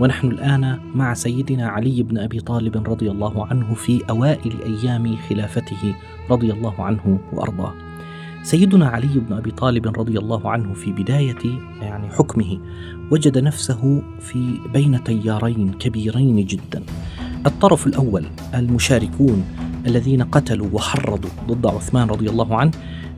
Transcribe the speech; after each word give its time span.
ونحن 0.00 0.26
الآن 0.26 0.78
مع 0.94 1.14
سيدنا 1.14 1.68
علي 1.68 2.02
بن 2.02 2.18
أبي 2.18 2.40
طالب 2.40 2.90
رضي 2.90 3.10
الله 3.10 3.46
عنه 3.46 3.74
في 3.74 4.02
أوائل 4.10 4.62
أيام 4.62 5.16
خلافته 5.16 5.94
رضي 6.30 6.52
الله 6.52 6.84
عنه 6.84 7.18
وأرضاه. 7.32 7.74
سيدنا 8.42 8.88
علي 8.88 9.18
بن 9.28 9.36
أبي 9.36 9.50
طالب 9.50 9.86
رضي 9.86 10.18
الله 10.18 10.50
عنه 10.50 10.74
في 10.74 10.92
بداية 10.92 11.58
يعني 11.80 12.08
حكمه 12.08 12.58
وجد 13.10 13.38
نفسه 13.38 14.02
في 14.20 14.60
بين 14.72 15.04
تيارين 15.04 15.72
كبيرين 15.72 16.46
جدا. 16.46 16.82
الطرف 17.46 17.86
الأول 17.86 18.26
المشاركون 18.54 19.44
الذين 19.86 20.22
قتلوا 20.22 20.68
وحرضوا 20.72 21.30
ضد 21.48 21.66
عثمان 21.66 22.08
رضي 22.08 22.30
الله 22.30 22.56
عنه 22.56 22.70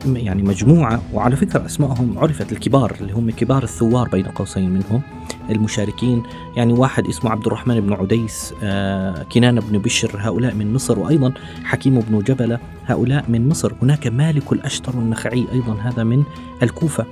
يعني 0.05 0.43
مجموعة 0.43 1.01
وعلى 1.13 1.35
فكرة 1.35 1.65
أسمائهم 1.65 2.17
عرفت 2.17 2.51
الكبار 2.51 2.95
اللي 3.01 3.13
هم 3.13 3.31
كبار 3.31 3.63
الثوار 3.63 4.09
بين 4.09 4.25
قوسين 4.25 4.69
منهم 4.69 5.01
المشاركين 5.49 6.23
يعني 6.55 6.73
واحد 6.73 7.07
اسمه 7.07 7.31
عبد 7.31 7.45
الرحمن 7.45 7.79
بن 7.79 7.93
عديس 7.93 8.53
آه 8.63 9.23
كنان 9.23 9.59
بن 9.59 9.77
بشر 9.77 10.11
هؤلاء 10.19 10.55
من 10.55 10.73
مصر 10.73 10.99
وأيضا 10.99 11.33
حكيم 11.63 11.99
بن 11.99 12.19
جبلة 12.19 12.59
هؤلاء 12.85 13.25
من 13.29 13.49
مصر. 13.49 13.73
هناك 13.81 14.07
مالك 14.07 14.51
الأشتر 14.51 14.93
النخعي 14.93 15.45
أيضا 15.53 15.73
هذا 15.81 16.03
من 16.03 16.23
الكوفة. 16.63 17.05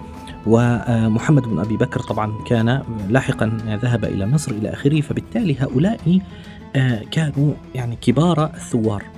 ومحمد 0.47 1.43
بن 1.43 1.59
أبي 1.59 1.77
بكر 1.77 1.99
طبعا 1.99 2.33
كان 2.45 2.81
لاحقا 3.09 3.57
ذهب 3.81 4.05
إلى 4.05 4.25
مصر 4.25 4.51
إلى 4.51 4.73
آخره 4.73 5.01
فبالتالي 5.01 5.55
هؤلاء 5.59 6.19
آه 6.75 7.01
كانوا 7.11 7.53
يعني 7.75 7.95
كبار 7.95 8.45
الثوار. 8.45 9.16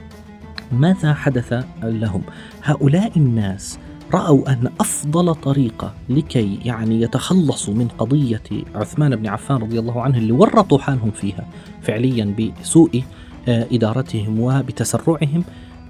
ماذا 0.72 1.14
حدث 1.14 1.66
لهم؟ 1.84 2.22
هؤلاء 2.64 3.12
الناس 3.18 3.80
رأوا 4.14 4.50
أن 4.52 4.70
أفضل 4.80 5.36
طريقة 5.36 5.94
لكي 6.10 6.60
يعني 6.66 7.02
يتخلصوا 7.02 7.74
من 7.74 7.88
قضية 7.88 8.44
عثمان 8.76 9.16
بن 9.16 9.28
عفان 9.28 9.58
رضي 9.58 9.80
الله 9.80 10.02
عنه 10.02 10.18
اللي 10.18 10.32
ورطوا 10.32 10.78
حالهم 10.80 11.12
فيها 11.12 11.46
فعليا 11.82 12.36
بسوء 12.62 13.04
إدارتهم 13.48 14.40
وبتسرعهم 14.40 15.44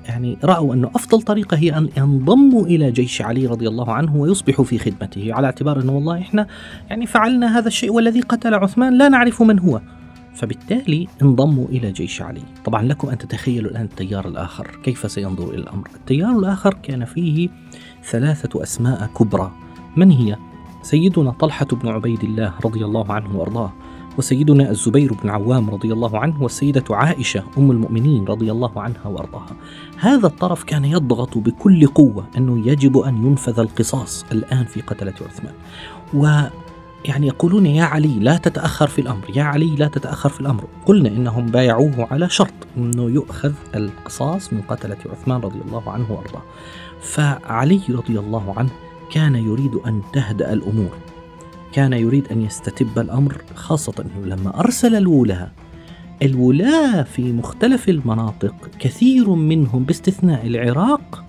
يعني 0.06 0.38
رأوا 0.44 0.74
أن 0.74 0.86
أفضل 0.86 1.22
طريقة 1.22 1.58
هي 1.58 1.78
أن 1.78 1.90
ينضموا 1.98 2.66
إلى 2.66 2.92
جيش 2.92 3.22
علي 3.22 3.48
رضي 3.48 3.68
الله 3.68 3.94
عنه 3.94 4.16
ويصبحوا 4.16 4.66
في 4.66 4.78
خدمته 4.78 5.34
على 5.34 5.46
اعتبار 5.46 5.82
أنه 5.82 5.92
والله 5.92 6.20
إحنا 6.20 6.48
يعني 6.90 7.06
فعلنا 7.06 7.58
هذا 7.58 7.68
الشيء 7.68 7.92
والذي 7.92 8.22
قتل 8.22 8.54
عثمان 8.54 8.98
لا 8.98 9.10
نعرف 9.10 9.42
من 9.42 9.60
هو 9.60 9.82
فبالتالي 10.40 11.08
انضموا 11.22 11.68
إلى 11.68 11.92
جيش 11.92 12.22
علي. 12.22 12.42
طبعا 12.66 12.84
لكم 12.84 13.10
أن 13.10 13.18
تتخيلوا 13.18 13.72
الآن 13.72 13.86
التيار 13.86 14.28
الآخر. 14.28 14.80
كيف 14.84 15.12
سينظر 15.12 15.50
إلى 15.50 15.58
الأمر؟ 15.58 15.88
التيار 15.96 16.40
الآخر 16.40 16.74
كان 16.74 17.06
فيه 17.06 17.50
ثلاثة 18.04 18.64
أسماء 18.64 19.10
كبرى. 19.20 19.52
من 19.98 20.12
هي؟ 20.12 20.36
سيدنا 20.82 21.32
طلحة 21.32 21.66
بن 21.66 21.88
عبيد 21.88 22.24
الله 22.24 22.54
رضي 22.66 22.86
الله 22.86 23.14
عنه 23.14 23.38
وأرضاه 23.38 23.74
وسيدنا 24.18 24.70
الزبير 24.70 25.14
بن 25.14 25.30
عوام 25.30 25.70
رضي 25.70 25.94
الله 25.94 26.20
عنه 26.20 26.44
والسيدة 26.44 26.84
عائشة 26.90 27.44
أم 27.58 27.72
المؤمنين 27.72 28.26
رضي 28.26 28.52
الله 28.52 28.82
عنها 28.82 29.08
وأرضاها. 29.08 29.56
هذا 29.98 30.28
الطرف 30.28 30.64
كان 30.64 30.86
يضغط 30.86 31.38
بكل 31.38 31.88
قوة 31.88 32.28
أنه 32.38 32.68
يجب 32.68 32.98
أن 32.98 33.26
ينفذ 33.26 33.60
القصاص 33.60 34.26
الآن 34.32 34.66
في 34.66 34.82
قتلة 34.82 35.14
عثمان. 35.30 35.54
و 36.14 36.42
يعني 37.06 37.28
يقولون 37.28 37.66
يا 37.66 37.84
علي 37.84 38.20
لا 38.20 38.38
تتأخر 38.38 38.88
في 38.88 39.02
الأمر 39.02 39.24
يا 39.36 39.44
علي 39.44 39.76
لا 39.76 39.88
تتأخر 39.88 40.30
في 40.30 40.42
الأمر. 40.42 40.64
قلنا 40.86 41.10
إنهم 41.10 41.46
بايعوه 41.46 42.08
على 42.12 42.30
شرط 42.30 42.54
أنه 42.78 43.04
يؤخذ 43.04 43.54
القصاص 43.76 44.54
من 44.54 44.62
قتلة 44.62 44.98
عثمان 45.12 45.42
رضي 45.42 45.60
الله 45.68 45.92
عنه 45.92 46.12
وأرضاه. 46.12 46.44
فعلي 47.02 47.82
رضي 47.90 48.20
الله 48.20 48.54
عنه 48.58 48.70
كان 49.12 49.36
يريد 49.36 49.76
أن 49.76 50.02
تهدأ 50.14 50.54
الأمور. 50.54 50.98
كان 51.72 51.94
يريد 51.94 52.28
أن 52.28 52.42
يستتب 52.42 53.00
الأمر 53.00 53.42
خاصة 53.56 53.94
أنه 54.00 54.36
لما 54.36 54.60
أرسل 54.60 54.96
الولاة 54.96 55.52
الولاة 56.24 57.04
في 57.04 57.32
مختلف 57.32 57.90
المناطق 57.90 58.56
كثير 58.80 59.30
منهم 59.30 59.84
باستثناء 59.84 60.48
العراق 60.48 61.24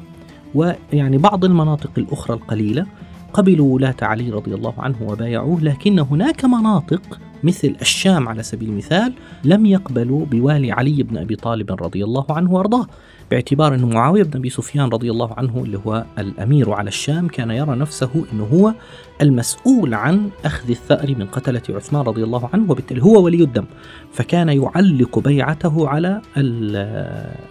ويعني 0.55 1.19
بعض 1.19 1.45
المناطق 1.45 1.91
الأخرى 1.99 2.37
القليلة 2.37 2.87
قبلوا 3.33 3.75
ولاة 3.75 3.97
علي 4.03 4.31
رضي 4.31 4.55
الله 4.55 4.75
عنه 4.79 4.97
وبايعوه 5.03 5.61
لكن 5.61 5.99
هناك 5.99 6.45
مناطق 6.45 7.21
مثل 7.45 7.77
الشام 7.81 8.29
على 8.29 8.43
سبيل 8.43 8.69
المثال 8.69 9.13
لم 9.45 9.67
يقبلوا 9.67 10.27
بوالي 10.27 10.73
علي 10.73 11.03
بن 11.03 11.17
أبي 11.17 11.37
طالب 11.37 11.73
رضي 11.73 12.05
الله 12.05 12.27
عنه 12.31 12.53
وأرضاه. 12.53 12.87
باعتبار 13.31 13.75
أن 13.75 13.85
معاوية 13.85 14.23
بن 14.23 14.39
أبي 14.39 14.51
سفيان 14.51 14.89
رضي 14.89 15.11
الله 15.11 15.35
عنه 15.37 15.63
اللي 15.65 15.81
هو 15.87 16.05
الأمير 16.19 16.73
على 16.73 16.89
الشام 16.89 17.29
كان 17.29 17.51
يرى 17.51 17.77
نفسه 17.77 18.11
أنه 18.33 18.45
هو 18.45 18.75
المسؤول 19.23 19.95
عن 19.95 20.31
أخذ 20.45 20.71
الثأر 20.71 21.15
من 21.19 21.27
قتلة 21.27 21.63
عثمان 21.71 22.03
رضي 22.03 22.25
الله 22.25 22.51
عنه 22.53 22.71
وبالتالي 22.71 23.03
هو 23.03 23.23
ولي 23.25 23.43
الدم. 23.45 23.65
فكان 24.13 24.49
يعلق 24.49 25.19
بيعته 25.19 25.89
على 25.89 26.23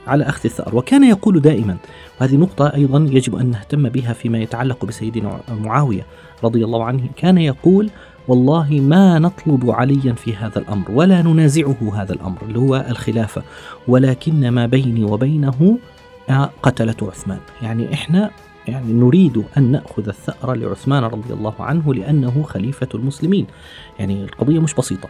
على 0.08 0.24
أخذ 0.24 0.42
الثأر 0.46 0.76
وكان 0.76 1.04
يقول 1.04 1.42
دائما 1.42 1.78
وهذه 2.22 2.36
نقطة 2.36 2.74
أيضا 2.76 3.08
يجب 3.12 3.36
أن 3.36 3.52
نهتم 3.52 3.90
بها 3.90 4.14
فيما 4.14 4.38
يتعلق 4.38 4.86
بسيدنا 4.86 5.40
معاوية 5.62 6.06
رضي 6.44 6.66
الله 6.66 6.84
عنه 6.84 7.10
كان 7.16 7.38
يقول 7.38 7.90
والله 8.30 8.80
ما 8.82 9.20
نطلب 9.20 9.72
عليا 9.72 10.14
في 10.14 10.36
هذا 10.36 10.60
الأمر 10.60 10.86
ولا 10.92 11.22
ننازعه 11.22 11.92
هذا 11.96 12.14
الأمر 12.14 12.38
اللي 12.42 12.60
هو 12.60 12.86
الخلافة. 12.90 13.44
ولكن 13.88 14.50
ما 14.50 14.66
بيني 14.66 15.04
وبينه 15.04 15.78
قتلة 16.64 16.96
عثمان. 17.02 17.40
يعني 17.62 17.94
إحنا 17.94 18.30
يعني 18.68 18.94
نريد 18.94 19.44
أن 19.58 19.72
نأخذ 19.72 20.08
الثأر 20.08 20.54
لعثمان 20.54 21.04
رضي 21.04 21.34
الله 21.34 21.54
عنه 21.60 21.94
لأنه 21.94 22.44
خليفة 22.44 22.88
المسلمين. 22.96 23.46
يعني 24.00 24.24
القضية 24.24 24.60
مش 24.60 24.74
بسيطة. 24.74 25.10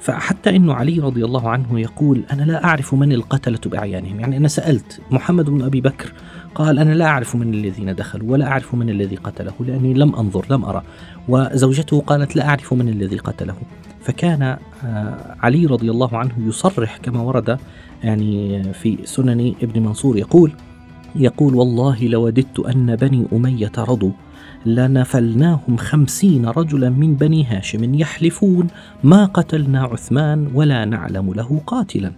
فحتى 0.00 0.56
انه 0.56 0.74
علي 0.74 0.98
رضي 0.98 1.24
الله 1.24 1.48
عنه 1.50 1.80
يقول 1.80 2.22
أنا 2.32 2.42
لا 2.42 2.64
أعرف 2.64 2.94
من 2.94 3.12
القتلة 3.12 3.60
بأعيانهم، 3.66 4.20
يعني 4.20 4.36
أنا 4.36 4.48
سألت 4.48 5.00
محمد 5.10 5.50
بن 5.50 5.62
أبي 5.62 5.80
بكر 5.80 6.12
قال 6.54 6.78
أنا 6.78 6.94
لا 6.94 7.04
أعرف 7.04 7.36
من 7.36 7.54
الذين 7.54 7.94
دخلوا 7.94 8.32
ولا 8.32 8.46
أعرف 8.46 8.74
من 8.74 8.90
الذي 8.90 9.16
قتله 9.16 9.52
لأني 9.60 9.94
لم 9.94 10.14
أنظر 10.14 10.46
لم 10.50 10.64
أرى، 10.64 10.82
وزوجته 11.28 12.00
قالت 12.00 12.36
لا 12.36 12.48
أعرف 12.48 12.74
من 12.74 12.88
الذي 12.88 13.16
قتله، 13.16 13.56
فكان 14.00 14.42
آه، 14.42 15.36
علي 15.40 15.66
رضي 15.66 15.90
الله 15.90 16.18
عنه 16.18 16.32
يصرح 16.38 16.96
كما 16.96 17.20
ورد 17.20 17.58
يعني 18.04 18.62
في 18.72 18.98
سنن 19.04 19.54
ابن 19.62 19.82
منصور 19.82 20.18
يقول 20.18 20.52
يقول 21.16 21.54
والله 21.54 22.08
لوددت 22.08 22.60
أن 22.60 22.96
بني 22.96 23.26
أمية 23.32 23.72
رضوا 23.78 24.12
لنفلناهم 24.66 25.76
خمسين 25.76 26.46
رجلا 26.46 26.90
من 26.90 27.14
بني 27.14 27.44
هاشم 27.44 27.94
يحلفون 27.94 28.66
ما 29.04 29.24
قتلنا 29.24 29.82
عثمان 29.82 30.50
ولا 30.54 30.84
نعلم 30.84 31.34
له 31.34 31.60
قاتلا. 31.66 32.12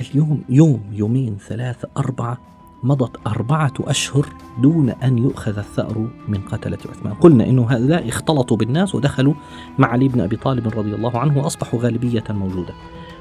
اليوم 0.00 0.42
يوم 0.48 0.80
يومين 0.92 1.36
ثلاثة 1.48 1.88
أربعة 1.96 2.38
مضت 2.82 3.26
أربعة 3.26 3.72
أشهر 3.80 4.26
دون 4.58 4.90
أن 4.90 5.18
يؤخذ 5.18 5.58
الثأر 5.58 6.08
من 6.28 6.40
قتلة 6.40 6.78
عثمان. 6.88 7.14
قلنا 7.14 7.44
أنه 7.44 7.66
هؤلاء 7.70 8.08
اختلطوا 8.08 8.56
بالناس 8.56 8.94
ودخلوا 8.94 9.34
مع 9.78 9.88
علي 9.88 10.08
بن 10.08 10.20
أبي 10.20 10.36
طالب 10.36 10.68
رضي 10.68 10.94
الله 10.94 11.18
عنه 11.18 11.38
وأصبحوا 11.38 11.80
غالبية 11.80 12.24
موجودة. 12.30 12.74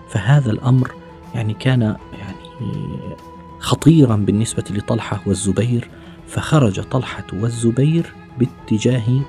فهذا 0.07 0.51
الأمر 0.51 0.92
يعني 1.36 1.54
كان 1.54 1.81
يعني 1.81 2.38
خطيرا 3.59 4.15
بالنسبة 4.15 4.63
لطلحة 4.69 5.21
والزبير 5.25 5.89
فخرج 6.27 6.81
طلحة 6.81 7.25
والزبير 7.33 8.13
باتجاه 8.39 9.21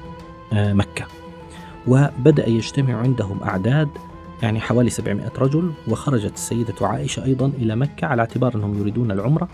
آه، 0.52 0.72
مكة. 0.72 1.04
وبدأ 1.86 2.48
يجتمع 2.48 2.94
عندهم 2.94 3.42
أعداد 3.42 3.88
يعني 4.42 4.60
حوالي 4.60 4.90
700 4.90 5.32
رجل 5.38 5.72
وخرجت 5.88 6.34
السيدة 6.34 6.74
عائشة 6.86 7.24
أيضا 7.24 7.46
إلى 7.46 7.76
مكة 7.76 8.06
على 8.06 8.20
اعتبار 8.20 8.54
أنهم 8.54 8.78
يريدون 8.78 9.10
العمرة. 9.10 9.48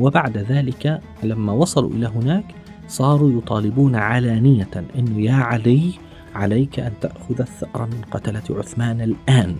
وبعد 0.00 0.38
ذلك 0.38 1.00
لما 1.22 1.52
وصلوا 1.52 1.90
إلى 1.90 2.06
هناك 2.06 2.44
صاروا 2.88 3.38
يطالبون 3.38 3.94
علانية 3.94 4.84
أنه 4.98 5.20
يا 5.20 5.34
علي 5.34 5.92
عليك 6.34 6.80
أن 6.80 6.92
تأخذ 7.00 7.40
الثأر 7.40 7.86
من 7.86 8.00
قتلة 8.10 8.42
عثمان 8.58 9.00
الآن. 9.00 9.56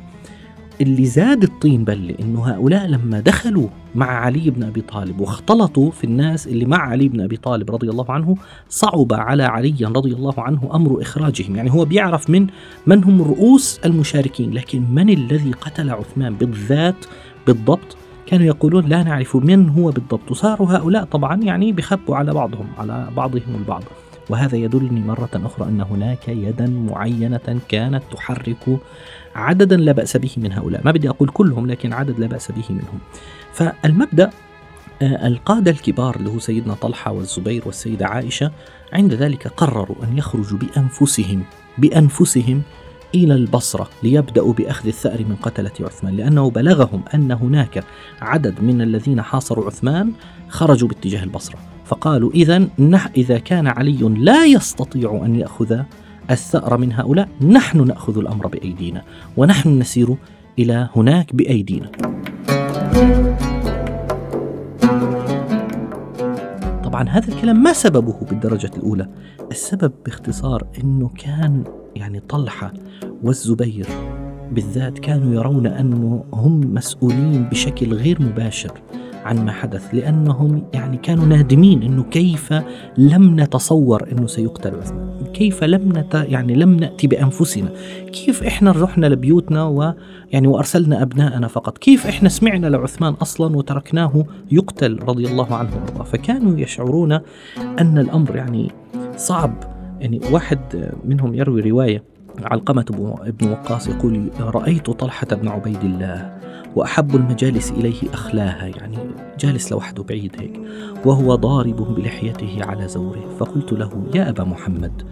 اللي 0.80 1.06
زاد 1.06 1.42
الطين 1.42 1.84
بلة 1.84 2.14
إنه 2.20 2.44
هؤلاء 2.44 2.86
لما 2.86 3.20
دخلوا 3.20 3.68
مع 3.94 4.06
علي 4.06 4.50
بن 4.50 4.62
أبي 4.62 4.80
طالب 4.80 5.20
واختلطوا 5.20 5.90
في 5.90 6.04
الناس 6.04 6.46
اللي 6.46 6.64
مع 6.64 6.78
علي 6.78 7.08
بن 7.08 7.20
أبي 7.20 7.36
طالب 7.36 7.70
رضي 7.70 7.90
الله 7.90 8.10
عنه 8.10 8.36
صعب 8.68 9.12
على 9.12 9.42
علي 9.42 9.76
رضي 9.82 10.12
الله 10.12 10.34
عنه 10.38 10.70
أمر 10.74 11.02
إخراجهم، 11.02 11.56
يعني 11.56 11.72
هو 11.72 11.84
بيعرف 11.84 12.30
من 12.30 12.46
من 12.86 13.04
هم 13.04 13.22
رؤوس 13.22 13.80
المشاركين، 13.84 14.50
لكن 14.50 14.84
من 14.90 15.10
الذي 15.10 15.52
قتل 15.52 15.90
عثمان 15.90 16.34
بالذات 16.34 17.06
بالضبط؟ 17.46 17.96
كانوا 18.30 18.46
يقولون 18.46 18.86
لا 18.86 19.02
نعرف 19.02 19.36
من 19.36 19.68
هو 19.68 19.90
بالضبط. 19.90 20.30
وصاروا 20.30 20.72
هؤلاء 20.72 21.04
طبعا 21.04 21.36
يعني 21.36 21.72
بخبوا 21.72 22.16
على 22.16 22.32
بعضهم 22.32 22.66
على 22.78 23.08
بعضهم 23.16 23.54
البعض. 23.54 23.82
وهذا 24.28 24.56
يدلني 24.56 25.00
مرة 25.00 25.30
أخرى 25.34 25.68
أن 25.68 25.80
هناك 25.80 26.28
يدا 26.28 26.66
معينة 26.66 27.60
كانت 27.68 28.02
تحرك 28.12 28.78
عددا 29.34 29.76
لا 29.76 29.92
بأس 29.92 30.16
به 30.16 30.30
من 30.36 30.52
هؤلاء. 30.52 30.80
ما 30.84 30.90
بدي 30.90 31.08
أقول 31.08 31.28
كلهم 31.28 31.66
لكن 31.66 31.92
عدد 31.92 32.20
لا 32.20 32.26
بأس 32.26 32.52
به 32.52 32.64
منهم. 32.70 32.98
فالمبدأ 33.52 34.30
آه، 35.02 35.26
القادة 35.26 35.70
الكبار 35.70 36.16
اللي 36.16 36.30
هو 36.30 36.38
سيدنا 36.38 36.74
طلحة 36.74 37.12
والزبير 37.12 37.62
والسيدة 37.66 38.06
عائشة 38.06 38.52
عند 38.92 39.14
ذلك 39.14 39.48
قرروا 39.48 39.96
أن 40.04 40.18
يخرجوا 40.18 40.58
بأنفسهم 40.58 41.42
بأنفسهم 41.78 42.62
إلى 43.14 43.34
البصرة 43.34 43.88
ليبدأوا 44.02 44.52
بأخذ 44.52 44.88
الثأر 44.88 45.24
من 45.24 45.36
قتلة 45.36 45.70
عثمان 45.80 46.16
لأنه 46.16 46.50
بلغهم 46.50 47.02
أن 47.14 47.32
هناك 47.32 47.84
عدد 48.20 48.62
من 48.62 48.82
الذين 48.82 49.22
حاصروا 49.22 49.66
عثمان 49.66 50.12
خرجوا 50.48 50.88
باتجاه 50.88 51.24
البصرة. 51.24 51.58
فقالوا 51.84 52.30
إذا 52.30 52.68
إذا 53.16 53.38
كان 53.38 53.66
علي 53.66 53.98
لا 54.02 54.44
يستطيع 54.44 55.22
أن 55.24 55.36
يأخذ 55.36 55.80
الثأر 56.30 56.76
من 56.78 56.92
هؤلاء 56.92 57.28
نحن 57.40 57.86
نأخذ 57.86 58.18
الأمر 58.18 58.46
بأيدينا 58.46 59.02
ونحن 59.36 59.78
نسير 59.78 60.16
إلى 60.58 60.88
هناك 60.96 61.34
بأيدينا. 61.34 61.90
طبعا 66.84 67.08
هذا 67.08 67.34
الكلام 67.34 67.62
ما 67.62 67.72
سببه 67.72 68.18
بالدرجة 68.30 68.70
الأولى؟ 68.76 69.08
السبب 69.50 69.92
باختصار 70.06 70.66
أنه 70.84 71.10
كان 71.18 71.64
يعني 71.96 72.20
طلحة 72.28 72.72
والزبير 73.22 73.86
بالذات 74.52 74.98
كانوا 74.98 75.34
يرون 75.34 75.66
أنه 75.66 76.24
هم 76.32 76.74
مسؤولين 76.74 77.48
بشكل 77.48 77.94
غير 77.94 78.22
مباشر 78.22 78.72
عن 79.24 79.44
ما 79.44 79.52
حدث 79.52 79.94
لأنهم 79.94 80.62
يعني 80.74 80.96
كانوا 80.96 81.26
نادمين 81.26 81.82
أنه 81.82 82.02
كيف 82.02 82.54
لم 82.98 83.40
نتصور 83.40 84.08
أنه 84.12 84.26
سيقتل 84.26 84.74
عثمان 84.74 85.10
كيف 85.34 85.64
لم 85.64 85.92
نت 85.98 86.14
يعني 86.28 86.54
لم 86.54 86.74
نأتي 86.76 87.06
بأنفسنا 87.06 87.68
كيف 88.12 88.42
إحنا 88.42 88.72
رحنا 88.72 89.06
لبيوتنا 89.06 89.64
ويعني 89.64 90.46
وأرسلنا 90.46 91.02
أبناءنا 91.02 91.48
فقط 91.48 91.78
كيف 91.78 92.06
إحنا 92.06 92.28
سمعنا 92.28 92.66
لعثمان 92.66 93.12
أصلا 93.12 93.56
وتركناه 93.56 94.24
يقتل 94.50 94.98
رضي 95.02 95.26
الله 95.26 95.54
عنه 95.54 95.70
وأرضاه 95.76 96.04
فكانوا 96.04 96.58
يشعرون 96.58 97.12
أن 97.78 97.98
الأمر 97.98 98.36
يعني 98.36 98.72
صعب 99.16 99.79
يعني 100.00 100.20
واحد 100.30 100.92
منهم 101.04 101.34
يروي 101.34 101.60
رواية 101.60 102.02
علقمة 102.44 102.84
بن 103.40 103.48
وقاص 103.48 103.88
يقول 103.88 104.30
رأيت 104.40 104.90
طلحة 104.90 105.26
بن 105.26 105.48
عبيد 105.48 105.84
الله 105.84 106.40
وأحب 106.76 107.16
المجالس 107.16 107.70
إليه 107.70 108.12
أخلاها. 108.12 108.66
يعني 108.66 108.98
جالس 109.38 109.72
لوحده 109.72 110.02
بعيد 110.02 110.36
هيك. 110.38 110.60
وهو 111.04 111.34
ضارب 111.34 111.94
بلحيته 111.94 112.58
على 112.60 112.88
زوره 112.88 113.36
فقلت 113.38 113.72
له 113.72 114.06
يا 114.14 114.28
أبا 114.28 114.44
محمد 114.44 115.02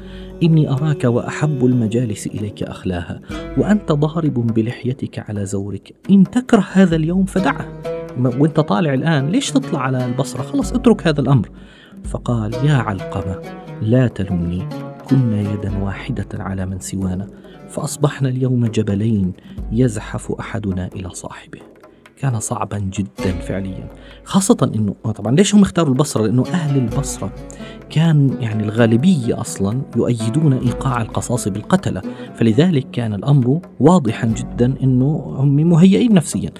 إني 0.42 0.70
أراك 0.70 1.04
وأحب 1.04 1.64
المجالس 1.64 2.26
إليك 2.26 2.62
أخلاها 2.62 3.20
وأنت 3.56 3.92
ضارب 3.92 4.34
بلحيتك 4.34 5.30
على 5.30 5.46
زورك. 5.46 5.94
إن 6.10 6.24
تكره 6.24 6.66
هذا 6.72 6.96
اليوم 6.96 7.24
فدعه. 7.24 7.82
وأنت 8.38 8.60
طالع 8.60 8.94
الآن 8.94 9.28
ليش 9.28 9.50
تطلع 9.50 9.80
على 9.80 10.06
البصرة؟ 10.06 10.42
خلص 10.42 10.72
اترك 10.72 11.06
هذا 11.06 11.20
الأمر. 11.20 11.50
فقال 12.04 12.54
يا 12.54 12.74
علقمة 12.74 13.67
لا 13.82 14.08
تلمني 14.08 14.68
كنا 15.10 15.40
يدا 15.40 15.78
واحدة 15.82 16.26
على 16.34 16.66
من 16.66 16.80
سوانا. 16.80 17.26
فأصبحنا 17.68 18.28
اليوم 18.28 18.66
جبلين 18.66 19.32
يزحف 19.72 20.32
أحدنا 20.32 20.86
إلى 20.86 21.10
صاحبه. 21.10 21.60
كان 22.16 22.40
صعبا 22.40 22.78
جدا 22.78 23.32
فعليا. 23.32 23.88
خاصة 24.24 24.70
انه 24.74 25.12
طبعا 25.12 25.34
ليش 25.34 25.54
هم 25.54 25.62
اختاروا 25.62 25.92
البصرة؟ 25.92 26.22
لأنه 26.22 26.46
أهل 26.46 26.76
البصرة 26.76 27.32
كان 27.90 28.36
يعني 28.40 28.64
الغالبية 28.64 29.40
أصلا 29.40 29.80
يؤيدون 29.96 30.52
ايقاع 30.52 31.02
القصاص 31.02 31.48
بالقتلة، 31.48 32.02
فلذلك 32.34 32.90
كان 32.90 33.14
الأمر 33.14 33.60
واضحا 33.80 34.26
جدا 34.26 34.74
إنه 34.82 35.34
هم 35.36 35.56
مهيئين 35.56 36.14
نفسيا. 36.14 36.50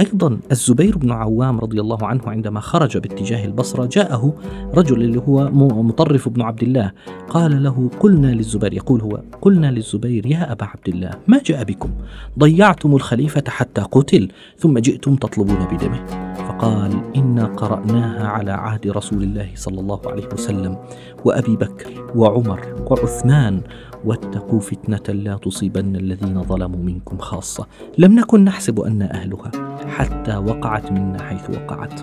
أيضا 0.00 0.38
الزبير 0.52 0.98
بن 0.98 1.10
عوام 1.10 1.60
رضي 1.60 1.80
الله 1.80 2.06
عنه 2.06 2.22
عندما 2.26 2.60
خرج 2.60 2.98
باتجاه 2.98 3.44
البصرة 3.44 3.86
جاءه 3.92 4.34
رجل 4.74 5.02
اللي 5.02 5.20
هو 5.20 5.50
مطرف 5.82 6.28
بن 6.28 6.42
عبد 6.42 6.62
الله، 6.62 6.92
قال 7.28 7.62
له 7.62 7.90
قلنا 8.00 8.26
للزبير 8.26 8.74
يقول 8.74 9.00
هو 9.00 9.20
قلنا 9.42 9.70
للزبير 9.70 10.26
يا 10.26 10.52
أبا 10.52 10.64
عبد 10.64 10.88
الله 10.88 11.10
ما 11.26 11.40
جاء 11.46 11.64
بكم؟ 11.64 11.90
ضيعتم 12.38 12.94
الخليفة 12.94 13.44
حتى 13.48 13.80
قتل 13.80 14.28
ثم 14.58 14.78
جئتم 14.78 15.16
تطلبون 15.16 15.66
بدمه. 15.72 16.28
فقال 16.48 16.92
إنا 17.16 17.44
قرأناها 17.44 18.26
على 18.26 18.50
عهد 18.50 18.86
رسول 18.86 19.22
الله 19.22 19.48
صلى 19.54 19.80
الله 19.80 20.00
عليه 20.06 20.28
وسلم 20.32 20.77
وأبي 21.24 21.56
بكر 21.56 22.12
وعمر 22.14 22.86
وعثمان 22.90 23.60
واتقوا 24.04 24.60
فتنة 24.60 25.14
لا 25.14 25.36
تصيبن 25.36 25.96
الذين 25.96 26.42
ظلموا 26.42 26.80
منكم 26.80 27.18
خاصة. 27.18 27.66
لم 27.98 28.18
نكن 28.18 28.44
نحسب 28.44 28.80
أن 28.80 29.02
أهلها 29.02 29.50
حتى 29.86 30.36
وقعت 30.36 30.92
منا 30.92 31.22
حيث 31.22 31.50
وقعت. 31.50 32.00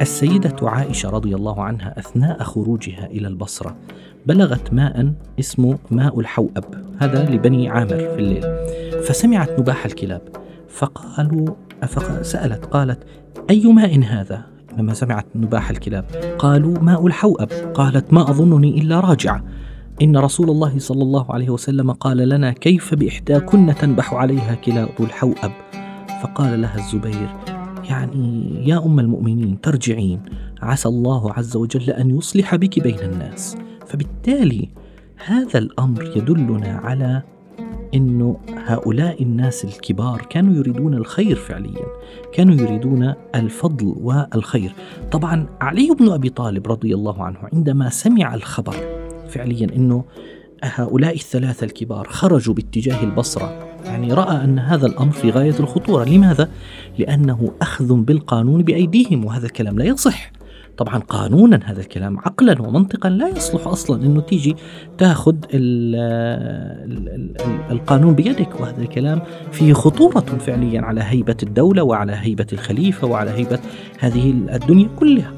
السيدة 0.00 0.56
عائشة 0.62 1.10
رضي 1.10 1.34
الله 1.34 1.62
عنها 1.62 1.98
أثناء 1.98 2.42
خروجها 2.42 3.06
إلى 3.06 3.28
البصرة 3.28 3.76
بلغت 4.26 4.72
ماء 4.72 5.12
اسمه 5.40 5.78
ماء 5.90 6.20
الحوأب 6.20 6.64
هذا 6.98 7.30
لبني 7.30 7.68
عامر 7.68 7.88
في 7.88 8.16
الليل. 8.16 8.42
فسمعت 9.02 9.60
نباح 9.60 9.84
الكلاب 9.84 10.22
فقالوا 10.68 11.46
فسألت 11.82 12.64
قالت 12.64 12.98
أي 13.50 13.72
ماء 13.72 14.04
هذا؟ 14.04 14.42
لما 14.78 14.94
سمعت 14.94 15.26
نباح 15.34 15.70
الكلاب 15.70 16.04
قالوا 16.38 16.78
ماء 16.78 17.06
الحوأب 17.06 17.48
قالت 17.74 18.12
ما 18.12 18.30
أظنني 18.30 18.80
إلا 18.80 19.00
راجعة. 19.00 19.44
إن 20.02 20.16
رسول 20.16 20.50
الله 20.50 20.78
صلى 20.78 21.02
الله 21.02 21.32
عليه 21.32 21.50
وسلم 21.50 21.92
قال 21.92 22.28
لنا 22.28 22.52
كيف 22.52 22.94
بإحداكن 22.94 23.74
تنبح 23.74 24.14
عليها 24.14 24.54
كلاب 24.54 24.88
الحوأب 25.00 25.52
فقال 26.22 26.62
لها 26.62 26.76
الزبير 26.76 27.28
يعني 27.88 28.54
يا 28.68 28.86
أم 28.86 29.00
المؤمنين 29.00 29.60
ترجعين. 29.60 30.20
عسى 30.62 30.88
الله 30.88 31.32
عز 31.32 31.56
وجل 31.56 31.90
أن 31.90 32.10
يصلح 32.10 32.56
بك 32.56 32.82
بين 32.82 32.98
الناس. 32.98 33.56
فبالتالي 33.86 34.68
هذا 35.26 35.58
الأمر 35.58 36.12
يدلنا 36.16 36.80
على 36.84 37.22
إنه 37.94 38.36
هؤلاء 38.56 39.22
الناس 39.22 39.64
الكبار 39.64 40.26
كانوا 40.30 40.54
يريدون 40.54 40.94
الخير 40.94 41.36
فعليا 41.36 41.86
كانوا 42.32 42.54
يريدون 42.54 43.14
الفضل 43.34 43.94
والخير. 44.00 44.72
طبعا 45.12 45.46
علي 45.60 45.90
بن 46.00 46.12
أبي 46.12 46.28
طالب 46.28 46.68
رضي 46.72 46.94
الله 46.94 47.24
عنه 47.24 47.38
عندما 47.52 47.88
سمع 47.88 48.34
الخبر 48.34 48.74
فعليا 49.28 49.66
إنه 49.76 50.04
هؤلاء 50.62 51.14
الثلاثة 51.14 51.64
الكبار 51.64 52.08
خرجوا 52.08 52.54
باتجاه 52.54 53.04
البصرة 53.04 53.70
يعني 53.84 54.12
رأى 54.12 54.44
أن 54.44 54.58
هذا 54.58 54.86
الأمر 54.86 55.12
في 55.12 55.30
غاية 55.30 55.54
الخطورة. 55.60 56.04
لماذا؟ 56.04 56.50
لأنه 56.98 57.52
أخذ 57.62 57.94
بالقانون 57.94 58.62
بأيديهم 58.62 59.24
وهذا 59.24 59.46
الكلام 59.46 59.78
لا 59.78 59.84
يصح. 59.84 60.32
طبعا 60.80 60.98
قانونا 60.98 61.60
هذا 61.64 61.80
الكلام 61.80 62.18
عقلا 62.18 62.62
ومنطقا 62.62 63.08
لا 63.08 63.28
يصلح 63.28 63.66
أصلا 63.66 64.04
إنه 64.04 64.20
تيجي 64.20 64.56
تأخذ 64.98 65.34
القانون 67.70 68.14
بيدك. 68.14 68.60
وهذا 68.60 68.82
الكلام 68.82 69.22
فيه 69.52 69.72
خطورة 69.72 70.20
فعليا 70.20 70.80
على 70.80 71.00
هيبة 71.04 71.36
الدولة 71.42 71.82
وعلى 71.82 72.12
هيبة 72.12 72.46
الخليفة 72.52 73.06
وعلى 73.06 73.30
هيبة 73.30 73.58
هذه 73.98 74.30
الدنيا 74.30 74.88
كلها. 74.96 75.32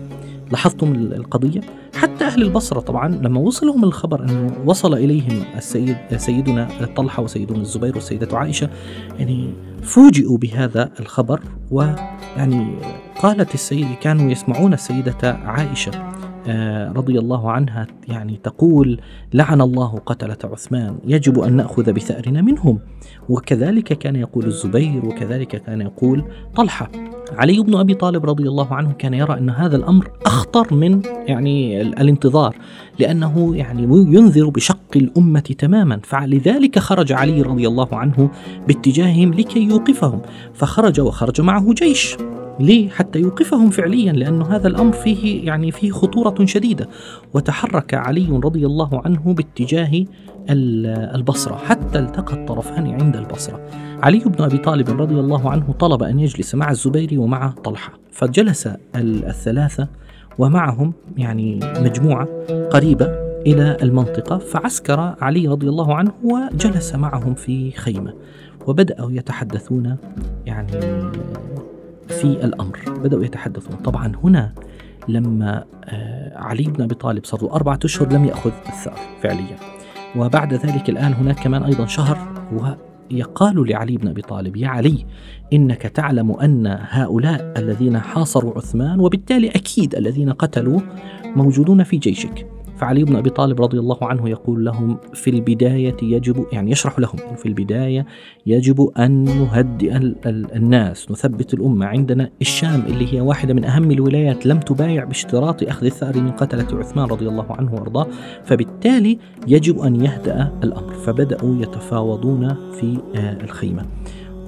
لاحظتم 0.51 0.93
القضية؟ 0.93 1.61
حتى 1.95 2.25
أهل 2.25 2.43
البصرة 2.43 2.81
طبعا 2.81 3.09
لما 3.09 3.41
وصلهم 3.41 3.85
الخبر 3.85 4.25
إنه 4.25 4.57
وصل 4.67 4.95
إليهم 4.95 5.43
السيد 5.57 5.97
سيدنا 6.17 6.69
طلحة 6.97 7.23
وسيدنا 7.23 7.59
الزبير 7.59 7.95
والسيدة 7.95 8.39
عائشة 8.39 8.71
يعني 9.19 9.53
فوجئوا 9.83 10.39
بهذا 10.39 10.91
الخبر. 11.01 11.41
ويعني 11.71 12.67
قالت 13.19 13.55
السيدة 13.55 13.95
كانوا 14.01 14.31
يسمعون 14.31 14.73
السيدة 14.73 15.33
عائشة 15.45 16.13
آه، 16.47 16.93
رضي 16.93 17.19
الله 17.19 17.51
عنها 17.51 17.87
يعني 18.09 18.41
تقول 18.43 19.01
لعن 19.35 19.61
الله 19.61 19.99
قتلة 20.07 20.37
عثمان 20.45 20.99
يجب 21.05 21.39
أن 21.39 21.57
نأخذ 21.57 21.93
بثأرنا 21.93 22.43
منهم. 22.43 22.79
وكذلك 23.29 23.85
كان 23.85 24.17
يقول 24.17 24.45
الزبير 24.47 25.07
وكذلك 25.07 25.63
كان 25.63 25.81
يقول 25.81 26.25
طلحة. 26.57 26.91
علي 27.33 27.61
بن 27.61 27.75
أبي 27.75 27.95
طالب 27.95 28.27
رضي 28.27 28.49
الله 28.49 28.75
عنه 28.75 28.93
كان 28.93 29.15
يرى 29.15 29.39
أن 29.39 29.51
هذا 29.51 29.77
الأمر 29.77 30.11
أخطر 30.27 30.75
من 30.75 31.03
يعني 31.27 31.83
الانتظار 31.83 32.57
لأنه 32.99 33.57
يعني 33.57 33.83
ينذر 34.15 34.49
بشق 34.49 34.97
الأمة 34.97 35.41
تماما. 35.41 36.01
فلذلك 36.05 36.79
خرج 36.79 37.13
علي 37.13 37.43
رضي 37.43 37.69
الله 37.69 37.89
عنه 37.93 38.31
باتجاههم 38.69 39.35
لكي 39.35 39.63
يوقفهم. 39.63 40.23
فخرج 40.55 41.01
وخرج 41.01 41.41
معه 41.41 41.73
جيش. 41.73 42.17
ليه؟ 42.61 42.89
حتى 42.89 43.19
يوقفهم 43.19 43.71
فعليا 43.71 44.13
لأن 44.13 44.43
هذا 44.43 44.69
الأمر 44.69 44.93
فيه 44.93 45.47
يعني 45.47 45.71
فيه 45.71 45.91
خطورة 45.91 46.45
شديدة. 46.45 46.89
وتحرك 47.35 47.95
علي 47.95 48.41
رضي 48.45 48.67
الله 48.67 49.03
عنه 49.05 49.35
باتجاه 49.35 50.05
البصرة 51.15 51.57
حتى 51.57 51.99
التقى 51.99 52.35
الطرفان 52.35 53.03
عند 53.03 53.17
البصرة. 53.17 53.61
علي 54.03 54.19
بن 54.19 54.45
أبي 54.45 54.59
طالب 54.59 55.01
رضي 55.01 55.15
الله 55.15 55.51
عنه 55.51 55.73
طلب 55.73 56.03
أن 56.03 56.19
يجلس 56.19 56.55
مع 56.55 56.71
الزبير 56.71 57.21
ومع 57.21 57.55
طلحة. 57.65 57.93
فجلس 58.13 58.69
الثلاثة 58.97 59.89
ومعهم 60.39 60.93
يعني 61.17 61.61
مجموعة 61.79 62.29
قريبة 62.71 63.07
إلى 63.47 63.77
المنطقة 63.83 64.39
فعسكر 64.39 65.15
علي 65.21 65.49
رضي 65.49 65.69
الله 65.69 65.95
عنه 65.95 66.13
وجلس 66.25 66.95
معهم 66.95 67.35
في 67.35 67.71
خيمة. 67.71 68.13
وبدأوا 68.67 69.13
يتحدثون 69.13 69.97
يعني 70.47 70.73
في 72.13 72.45
الأمر. 72.45 72.79
بدأوا 72.89 73.25
يتحدثون. 73.25 73.77
طبعا 73.77 74.13
هنا 74.25 74.53
لما 75.09 75.65
آه، 75.85 76.39
علي 76.39 76.63
بن 76.65 76.83
أبي 76.83 76.95
طالب 76.95 77.25
صار 77.25 77.43
له 77.43 77.53
أربعة 77.53 77.79
أشهر 77.85 78.13
لم 78.13 78.25
يأخذ 78.25 78.51
الثأر 78.69 78.99
فعليا. 79.23 79.57
وبعد 80.17 80.55
ذلك 80.55 80.91
الآن 80.91 81.13
هناك 81.13 81.41
كمان 81.41 81.63
أيضا 81.63 81.87
شهر 81.87 82.19
ويقال 82.53 83.69
لعلي 83.69 83.97
بن 83.97 84.09
أبي 84.09 84.23
طالب 84.23 84.57
يا 84.57 84.69
علي 84.69 85.07
إنك 85.53 85.83
تعلم 85.83 86.31
أن 86.33 86.79
هؤلاء 86.81 87.55
الذين 87.57 87.99
حاصروا 87.99 88.53
عثمان 88.57 89.01
وبالتالي 89.01 89.49
أكيد 89.49 89.95
الذين 89.95 90.33
قتلوا 90.33 90.81
موجودون 91.37 91.83
في 91.83 91.97
جيشك. 91.97 92.47
فعلي 92.83 93.05
بن 93.05 93.17
أبي 93.17 93.31
طالب 93.31 93.63
رضي 93.63 93.79
الله 93.79 93.99
عنه 94.03 94.29
يقول 94.29 94.65
لهم 94.65 94.99
في 95.15 95.31
البداية 95.31 95.97
يجب 96.03 96.47
يعني 96.53 96.71
يشرح 96.71 96.99
لهم 96.99 97.37
في 97.37 97.47
البداية 97.47 98.07
يجب 98.47 98.91
أن 98.99 99.25
نهدئ 99.25 99.97
الناس 100.27 101.11
نثبت 101.11 101.55
الأمة 101.55 101.87
عندنا. 101.87 102.31
الشام 102.41 102.83
اللي 102.87 103.15
هي 103.15 103.21
واحدة 103.21 103.55
من 103.55 103.65
أهم 103.65 103.91
الولايات 103.91 104.47
لم 104.47 104.61
تبايع 104.61 105.05
باشتراط 105.05 105.63
أخذ 105.63 105.87
الثأر 105.87 106.17
من 106.17 106.31
قتلة 106.31 106.79
عثمان 106.79 107.07
رضي 107.07 107.29
الله 107.29 107.53
عنه 107.53 107.75
وأرضاه 107.75 108.07
فبالتالي 108.45 109.19
يجب 109.47 109.79
أن 109.79 110.05
يهدأ 110.05 110.53
الأمر. 110.65 110.93
فبدأوا 110.93 111.63
يتفاوضون 111.63 112.49
في 112.49 112.99
آه، 113.17 113.45
الخيمة. 113.45 113.87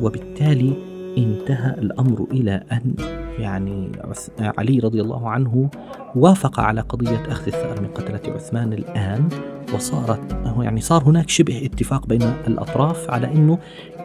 وبالتالي 0.00 0.93
انتهى 1.18 1.74
الأمر 1.78 2.26
إلى 2.30 2.62
أن 2.72 2.94
يعني 3.38 3.92
علي 4.40 4.78
رضي 4.78 5.00
الله 5.00 5.30
عنه 5.30 5.70
وافق 6.16 6.60
على 6.60 6.80
قضية 6.80 7.22
أخذ 7.28 7.46
الثأر 7.46 7.80
من 7.80 7.88
قتلة 7.88 8.34
عثمان 8.34 8.72
الآن 8.72 9.28
وصارت 9.74 10.36
يعني 10.60 10.80
صار 10.80 11.02
هناك 11.02 11.28
شبه 11.28 11.64
اتفاق 11.64 12.06
بين 12.06 12.22
الأطراف 12.22 13.10
على 13.10 13.32
إنه 13.32 13.58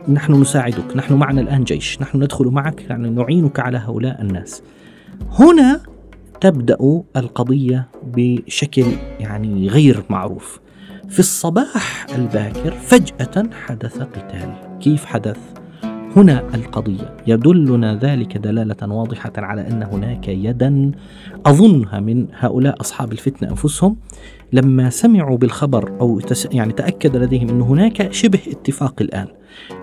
نحن 0.08 0.42
نساعدك، 0.42 0.98
نحن 0.98 1.14
معنا 1.14 1.42
الآن 1.42 1.64
جيش، 1.64 2.02
نحن 2.02 2.24
ندخل 2.24 2.46
معك 2.46 2.90
يعني 2.90 3.10
نعينك 3.10 3.60
على 3.60 3.78
هؤلاء 3.78 4.22
الناس. 4.22 4.64
هنا 5.32 5.82
تبدأ 6.42 7.04
القضية 7.18 7.88
بشكل 8.04 8.86
يعني 9.20 9.68
غير 9.68 10.04
معروف. 10.10 10.60
في 11.10 11.20
الصباح 11.20 12.06
الباكر 12.16 12.72
فجأة 12.72 13.50
حدث 13.66 14.02
قتال، 14.02 14.54
كيف 14.80 15.06
حدث؟ 15.06 15.59
هنا 16.16 16.56
القضية. 16.56 17.18
يدلنا 17.28 17.96
ذلك 17.96 18.38
دلالة 18.38 18.94
واضحة 18.94 19.32
على 19.38 19.68
أن 19.68 19.84
هناك 19.84 20.28
يدا 20.28 20.92
أظنها 21.46 22.00
من 22.00 22.28
هؤلاء 22.40 22.82
أصحاب 22.82 23.12
الفتنة 23.12 23.50
أنفسهم. 23.50 23.96
لما 24.54 24.90
سمعوا 24.90 25.38
بالخبر 25.38 25.92
أو 26.02 26.22
يعني 26.52 26.74
تأكد 26.74 27.18
لديهم 27.18 27.50
أن 27.50 27.62
هناك 27.62 28.14
شبه 28.14 28.40
اتفاق 28.48 29.02
الآن 29.02 29.28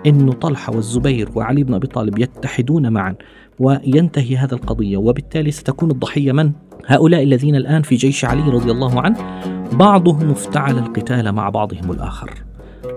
أن 0.07 0.33
طلحة 0.33 0.77
والزبير 0.77 1.29
وعلي 1.35 1.65
بن 1.65 1.75
أبي 1.75 1.87
طالب 1.87 2.19
يتحدون 2.19 2.93
معا 2.93 3.15
وينتهي 3.59 4.37
هذا 4.37 4.55
القضية. 4.55 4.97
وبالتالي 4.97 5.51
ستكون 5.51 5.91
الضحية 5.91 6.33
من؟ 6.33 6.53
هؤلاء 6.87 7.23
الذين 7.23 7.57
الآن 7.57 7.83
في 7.83 7.97
جيش 7.97 8.25
علي 8.25 8.51
رضي 8.51 8.71
الله 8.71 9.01
عنه 9.01 9.17
بعضهم 9.73 10.31
افتعل 10.31 10.79
القتال 10.79 11.33
مع 11.33 11.49
بعضهم 11.49 11.91
الآخر. 11.91 12.31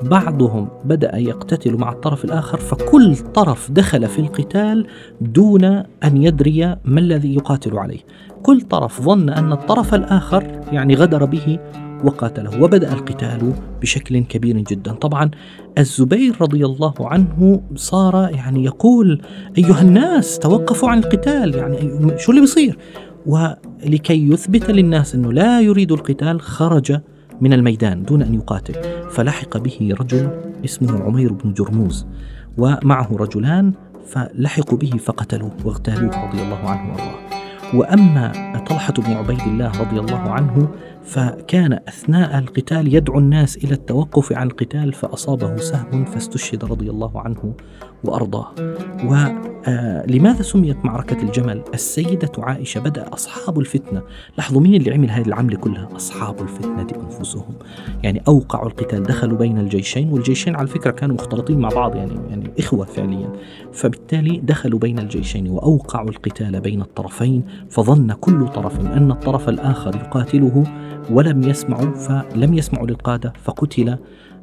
بعضهم 0.04 0.70
بدأ 0.86 1.18
يقتتل 1.18 1.78
مع 1.78 1.92
الطرف 1.92 2.26
الآخر 2.26 2.58
فكل 2.58 3.16
طرف 3.16 3.72
دخل 3.72 4.08
في 4.08 4.20
القتال 4.20 4.88
دون 5.22 5.64
أن 6.04 6.18
يدري 6.18 6.76
ما 6.86 7.00
الذي 7.00 7.36
يقاتل 7.36 7.78
عليه. 7.78 8.00
كل 8.44 8.62
طرف 8.62 9.02
ظن 9.02 9.30
أن 9.30 9.52
الطرف 9.52 9.94
الآخر 9.94 10.62
يعني 10.72 10.96
غدر 10.96 11.26
به 11.26 11.60
وقاتله 12.04 12.64
وبدأ 12.64 12.94
القتال 12.94 13.54
بشكل 13.82 14.20
كبير 14.20 14.58
جدا. 14.58 14.94
طبعا 14.94 15.32
الزبير 15.78 16.36
رضي 16.42 16.66
الله 16.66 16.94
عنه 17.00 17.62
صار 17.76 18.30
يعني 18.34 18.66
يقول 18.66 19.22
أيها 19.58 19.82
الناس 19.82 20.40
توقفوا 20.40 20.90
عن 20.90 21.00
القتال. 21.00 21.56
يعني 21.56 22.18
شو 22.18 22.32
اللي 22.32 22.42
بيصير؟ 22.42 22.78
ولكي 23.26 24.30
يثبت 24.30 24.72
للناس 24.72 25.16
أنه 25.16 25.34
لا 25.34 25.62
يريد 25.62 25.92
القتال 25.92 26.42
خرج 26.42 27.00
من 27.42 27.54
الميدان 27.54 28.04
دون 28.04 28.22
أن 28.22 28.34
يقاتل. 28.34 28.74
فلحق 29.10 29.58
به 29.58 29.96
رجل 30.00 30.30
اسمه 30.66 31.04
عمير 31.04 31.34
بن 31.34 31.54
جرموز 31.54 32.06
ومعه 32.58 33.10
رجلان 33.12 33.74
فلحقوا 34.06 34.78
به 34.78 34.90
فقتلوه 34.90 35.52
واغتالوه 35.66 36.28
رضي 36.28 36.42
الله 36.42 36.70
عنه 36.70 36.92
وأرضاه. 36.92 37.20
وأما 37.74 38.32
طلحة 38.70 38.94
بن 38.94 39.14
عبيد 39.14 39.42
الله 39.42 39.72
رضي 39.82 40.00
الله 40.00 40.20
عنه 40.20 40.68
فكان 41.04 41.74
أثناء 41.74 42.40
القتال 42.40 42.96
يدعو 42.96 43.20
الناس 43.20 43.58
إلى 43.58 43.74
التوقف 43.74 44.34
عن 44.34 44.48
القتال 44.48 44.94
فأصابه 44.94 45.58
سهم 45.58 46.06
فاستشهد 46.06 46.66
رضي 46.66 46.90
الله 46.90 47.22
عنه 47.22 47.54
وأرضاه. 48.04 48.48
ولماذا 49.04 50.42
سميت 50.42 50.86
معركة 50.86 51.24
الجمل؟ 51.24 51.64
السيدة 51.74 52.32
عائشة 52.38 52.80
بدأ 52.80 53.14
أصحاب 53.14 53.60
الفتنة، 53.60 54.02
لاحظوا 54.38 54.62
مين 54.62 54.76
اللي 54.76 54.94
عمل 54.94 55.10
هذه 55.10 55.28
العملة 55.28 55.58
كلها؟ 55.58 55.90
أصحاب 55.96 56.42
الفتنة 56.42 56.88
أنفسهم. 57.04 57.56
يعني 58.04 58.22
أوقعوا 58.28 58.68
القتال، 58.68 59.04
دخلوا 59.04 59.38
بين 59.38 59.58
الجيشين 59.58 60.10
والجيشين 60.12 60.56
على 60.56 60.68
فكرة 60.68 60.92
كانوا 60.92 61.16
مختلطين 61.16 61.60
مع 61.60 61.70
بعض 61.70 61.96
يعني 61.96 62.14
يعني 62.30 62.52
إخوة 62.60 62.86
فعليا. 62.86 63.30
فبالتالي 63.74 64.40
دخلوا 64.44 64.80
بين 64.80 65.00
الجيشين 65.00 65.50
وأوقعوا 65.50 66.10
القتال 66.10 66.62
بين 66.62 66.82
الطرفين 66.82 67.44
فظن 67.70 68.12
كل 68.12 68.48
طرف 68.48 68.80
أن 68.80 69.12
الطرف 69.12 69.50
الآخر 69.50 69.96
يقاتله 69.96 70.64
ولم 71.12 71.44
يسمعوا 71.44 71.94
فلم 71.94 72.54
يسمعوا 72.54 72.88
للقادة 72.88 73.34
فقتل 73.44 73.98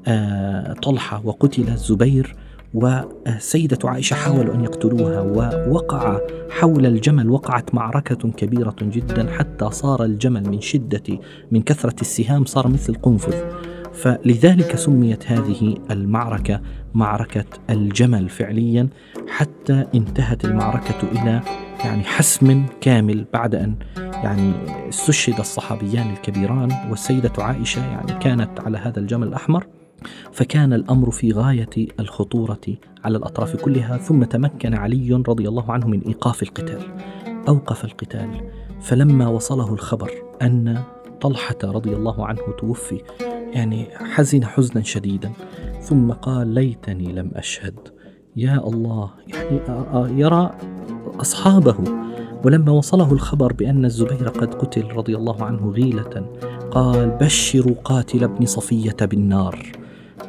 آه، 0.06 0.72
طلحة 0.72 1.22
وقتل 1.24 1.68
الزبير 1.68 2.36
والسيدة 2.74 3.78
عائشة 3.84 4.14
حاولوا 4.14 4.54
أن 4.54 4.64
يقتلوها 4.64 5.20
ووقع 5.20 6.20
حول 6.50 6.86
الجمل 6.86 7.30
وقعت 7.30 7.74
معركة 7.74 8.30
كبيرة 8.30 8.76
جدا 8.82 9.30
حتى 9.38 9.70
صار 9.70 10.04
الجمل 10.04 10.50
من 10.50 10.60
شدة 10.60 11.18
من 11.50 11.62
كثرة 11.62 12.00
السهام 12.00 12.44
صار 12.44 12.68
مثل 12.68 12.92
القنفذ 12.92 13.34
فلذلك 13.92 14.76
سميت 14.76 15.32
هذه 15.32 15.74
المعركة 15.90 16.60
معركة 16.94 17.44
الجمل 17.70 18.28
فعليا 18.28 18.88
حتى 19.28 19.86
انتهت 19.94 20.44
المعركة 20.44 21.08
إلى 21.12 21.40
يعني 21.84 22.04
حسم 22.04 22.66
كامل 22.80 23.26
بعد 23.32 23.54
أن 23.54 23.74
يعني 24.24 24.52
استشهد 24.88 25.38
الصحابيان 25.38 26.10
الكبيران 26.10 26.70
والسيدة 26.90 27.32
عائشة 27.38 27.86
يعني 27.86 28.12
كانت 28.12 28.60
على 28.60 28.78
هذا 28.78 28.98
الجمل 28.98 29.28
الأحمر 29.28 29.66
فكان 30.32 30.72
الأمر 30.72 31.10
في 31.10 31.32
غاية 31.32 31.88
الخطورة 32.00 32.60
على 33.04 33.18
الأطراف 33.18 33.56
كلها 33.56 33.96
ثم 33.96 34.24
تمكن 34.24 34.74
علي 34.74 35.22
رضي 35.28 35.48
الله 35.48 35.72
عنه 35.72 35.86
من 35.86 36.00
إيقاف 36.00 36.42
القتال. 36.42 36.82
أوقف 37.48 37.84
القتال 37.84 38.30
فلما 38.80 39.28
وصله 39.28 39.72
الخبر 39.74 40.10
أن 40.42 40.82
طلحة 41.20 41.58
رضي 41.64 41.96
الله 41.96 42.26
عنه 42.26 42.40
توفي 42.58 43.00
يعني 43.52 43.86
حزن 43.94 44.44
حزنا 44.44 44.82
شديدا 44.82 45.32
ثم 45.80 46.12
قال 46.12 46.48
ليتني 46.48 47.12
لم 47.12 47.30
أشهد. 47.34 47.78
يا 48.36 48.66
الله 48.66 49.10
يعني 49.26 50.20
يرى 50.20 50.50
أصحابه 51.20 51.76
ولما 52.44 52.72
وصله 52.72 53.12
الخبر 53.12 53.52
بأن 53.52 53.84
الزبير 53.84 54.28
قد 54.28 54.54
قتل 54.54 54.84
رضي 54.96 55.16
الله 55.16 55.44
عنه 55.44 55.70
غيلة 55.70 56.26
قال 56.70 57.10
بشروا 57.20 57.74
قاتل 57.84 58.24
ابن 58.24 58.46
صفية 58.46 58.96
بالنار 59.00 59.72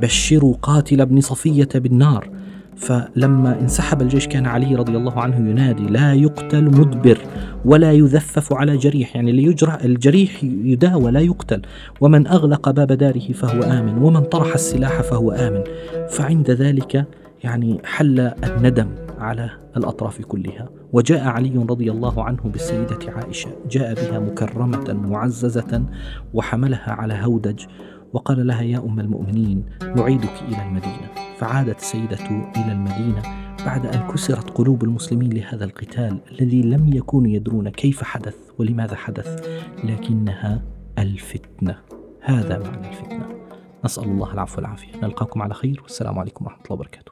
بشروا 0.01 0.55
قاتل 0.61 1.01
ابن 1.01 1.21
صفية 1.21 1.69
بالنار. 1.75 2.29
فلما 2.75 3.59
انسحب 3.61 4.01
الجيش 4.01 4.27
كان 4.27 4.45
علي 4.45 4.75
رضي 4.75 4.97
الله 4.97 5.19
عنه 5.19 5.49
ينادي 5.49 5.83
لا 5.83 6.13
يقتل 6.13 6.63
مدبر 6.63 7.17
ولا 7.65 7.91
يذفف 7.91 8.53
على 8.53 8.77
جريح 8.77 9.15
يعني 9.15 9.31
اللي 9.31 9.43
يجرح 9.43 9.83
الجريح 9.83 10.43
يداوى 10.43 11.11
لا 11.11 11.19
يقتل. 11.19 11.61
ومن 12.01 12.27
أغلق 12.27 12.69
باب 12.69 12.91
داره 12.91 13.31
فهو 13.33 13.61
آمن 13.61 13.97
ومن 14.03 14.21
طرح 14.21 14.53
السلاح 14.53 15.01
فهو 15.01 15.31
آمن. 15.31 15.63
فعند 16.09 16.51
ذلك 16.51 17.05
يعني 17.43 17.81
حل 17.85 18.19
الندم. 18.19 18.87
على 19.19 19.49
الأطراف 19.77 20.21
كلها. 20.21 20.69
وجاء 20.93 21.27
علي 21.27 21.57
رضي 21.57 21.91
الله 21.91 22.23
عنه 22.23 22.41
بالسيدة 22.43 23.13
عائشة. 23.13 23.49
جاء 23.69 23.93
بها 23.93 24.19
مكرمة 24.19 24.93
معززة 24.93 25.83
وحملها 26.33 26.91
على 26.91 27.13
هودج 27.13 27.65
وقال 28.13 28.47
لها 28.47 28.61
يا 28.61 28.77
أم 28.77 28.99
المؤمنين 28.99 29.65
نعيدك 29.95 30.41
إلى 30.47 30.67
المدينة. 30.67 31.09
فعادت 31.37 31.79
السيدة 31.79 32.25
إلى 32.57 32.71
المدينة 32.71 33.21
بعد 33.65 33.85
أن 33.85 34.07
كسرت 34.07 34.49
قلوب 34.49 34.83
المسلمين 34.83 35.33
لهذا 35.33 35.65
القتال 35.65 36.19
الذي 36.31 36.61
لم 36.61 36.93
يكونوا 36.93 37.31
يدرون 37.31 37.69
كيف 37.69 38.03
حدث 38.03 38.35
ولماذا 38.57 38.95
حدث 38.95 39.47
لكنها 39.83 40.61
الفتنة. 40.99 41.77
هذا 42.21 42.59
معنى 42.59 42.89
الفتنة. 42.89 43.25
نسأل 43.85 44.03
الله 44.03 44.33
العفو 44.33 44.55
والعافية. 44.55 45.01
نلقاكم 45.03 45.41
على 45.41 45.53
خير. 45.53 45.79
والسلام 45.83 46.19
عليكم 46.19 46.45
ورحمة 46.45 46.61
الله 46.63 46.73
وبركاته. 46.73 47.11